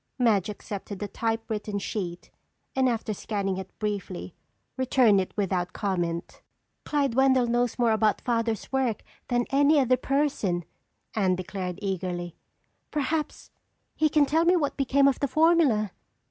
Madge 0.17 0.49
accepted 0.49 0.97
the 0.97 1.07
typewritten 1.07 1.77
sheet 1.77 2.31
and 2.75 2.89
after 2.89 3.13
scanning 3.13 3.57
it 3.57 3.77
briefly, 3.77 4.33
returned 4.75 5.21
it 5.21 5.31
without 5.37 5.73
comment. 5.73 6.41
"Clyde 6.85 7.13
Wendell 7.13 7.45
knew 7.45 7.67
more 7.77 7.91
about 7.91 8.19
Father's 8.21 8.71
work 8.71 9.03
than 9.27 9.45
any 9.51 9.79
other 9.79 9.97
person," 9.97 10.65
Anne 11.13 11.35
declared 11.35 11.77
eagerly. 11.83 12.35
"Perhaps 12.89 13.51
he 13.95 14.09
can 14.09 14.25
tell 14.25 14.43
me 14.43 14.55
what 14.55 14.75
became 14.75 15.07
of 15.07 15.19
the 15.19 15.27
formula." 15.27 15.91